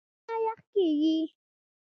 [0.25, 1.17] زما یخ کېږي.